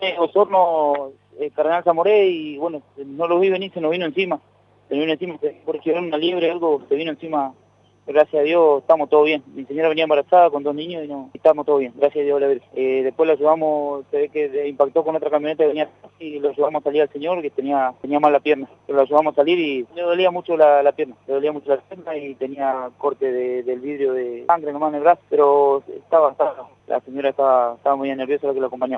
Eh, 0.00 0.14
Osorno, 0.18 1.10
eh, 1.40 1.50
Cardenal 1.50 1.82
Zamoré 1.82 2.28
y 2.28 2.56
bueno, 2.56 2.82
no 2.96 3.26
lo 3.26 3.40
vi 3.40 3.50
venir, 3.50 3.72
se 3.72 3.80
nos 3.80 3.90
vino 3.90 4.06
encima. 4.06 4.40
Se 4.88 4.94
nos 4.94 5.00
vino 5.00 5.12
encima, 5.12 5.38
porque 5.64 5.90
era 5.90 6.00
una 6.00 6.16
liebre 6.16 6.50
algo, 6.50 6.82
se 6.88 6.94
vino 6.94 7.10
encima. 7.10 7.52
Gracias 8.06 8.40
a 8.40 8.44
Dios 8.44 8.80
estamos 8.80 9.10
todo 9.10 9.24
bien. 9.24 9.42
Mi 9.54 9.66
señora 9.66 9.90
venía 9.90 10.04
embarazada 10.04 10.48
con 10.48 10.62
dos 10.62 10.74
niños 10.74 11.04
y 11.04 11.08
no, 11.08 11.28
estamos 11.34 11.66
todo 11.66 11.76
bien. 11.76 11.92
Gracias 11.94 12.22
a 12.22 12.24
Dios, 12.24 12.40
la 12.40 12.50
eh, 12.74 13.02
Después 13.02 13.28
lo 13.28 13.34
llevamos, 13.34 14.06
se 14.10 14.16
ve 14.16 14.28
que 14.30 14.66
impactó 14.66 15.04
con 15.04 15.14
otra 15.14 15.28
camioneta 15.28 15.64
que 15.64 15.68
venía 15.68 15.90
y 16.18 16.38
lo 16.38 16.52
llevamos 16.52 16.80
a 16.80 16.84
salir 16.84 17.02
al 17.02 17.12
señor 17.12 17.42
que 17.42 17.50
tenía 17.50 17.92
tenía 18.00 18.18
mal 18.18 18.32
la 18.32 18.40
pierna. 18.40 18.66
Pero 18.86 19.00
lo 19.00 19.04
llevamos 19.04 19.34
a 19.34 19.36
salir 19.36 19.58
y 19.58 19.86
le 19.94 20.02
dolía 20.02 20.30
mucho 20.30 20.56
la, 20.56 20.90
pierna. 20.92 21.16
Le 21.26 21.34
dolía 21.34 21.52
mucho 21.52 21.68
la 21.68 21.82
pierna 21.82 22.16
y 22.16 22.34
tenía 22.36 22.88
corte 22.96 23.30
del 23.30 23.80
vidrio 23.80 24.14
de 24.14 24.46
sangre 24.46 24.72
nomás 24.72 24.88
en 24.90 24.94
el 24.94 25.02
brazo. 25.02 25.20
Pero 25.28 25.82
estaba, 25.86 26.30
estaba 26.30 26.70
la 26.86 27.00
señora 27.00 27.28
estaba, 27.28 27.74
estaba 27.74 27.96
muy 27.96 28.14
nerviosa 28.14 28.46
la 28.46 28.54
que 28.54 28.60
lo 28.60 28.68
acompañó. 28.68 28.96